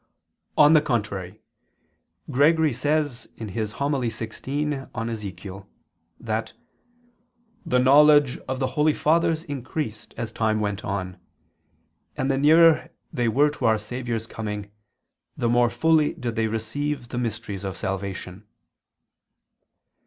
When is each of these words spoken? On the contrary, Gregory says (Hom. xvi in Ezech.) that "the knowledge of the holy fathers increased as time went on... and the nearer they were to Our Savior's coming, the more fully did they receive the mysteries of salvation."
On 0.57 0.73
the 0.73 0.81
contrary, 0.81 1.43
Gregory 2.31 2.73
says 2.73 3.29
(Hom. 3.37 3.47
xvi 3.47 4.59
in 4.59 4.89
Ezech.) 5.05 5.67
that 6.19 6.53
"the 7.63 7.77
knowledge 7.77 8.39
of 8.47 8.59
the 8.59 8.65
holy 8.73 8.93
fathers 8.95 9.43
increased 9.43 10.15
as 10.17 10.31
time 10.31 10.59
went 10.59 10.83
on... 10.83 11.19
and 12.17 12.31
the 12.31 12.39
nearer 12.39 12.89
they 13.13 13.27
were 13.27 13.51
to 13.51 13.65
Our 13.65 13.77
Savior's 13.77 14.25
coming, 14.25 14.71
the 15.37 15.47
more 15.47 15.69
fully 15.69 16.13
did 16.15 16.35
they 16.35 16.47
receive 16.47 17.09
the 17.09 17.19
mysteries 17.19 17.63
of 17.63 17.77
salvation." 17.77 18.47